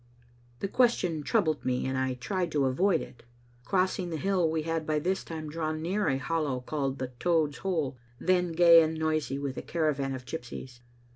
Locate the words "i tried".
1.95-2.51